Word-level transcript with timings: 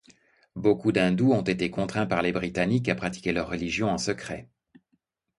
Beaucoup 0.55 0.91
d'hindous 0.91 1.31
ont 1.31 1.43
été 1.43 1.69
contraints 1.69 2.07
par 2.07 2.23
les 2.23 2.31
Britanniques 2.31 2.89
à 2.89 2.95
pratiquer 2.95 3.33
leur 3.33 3.47
religion 3.49 3.87
en 3.87 3.99
secret. 3.99 4.49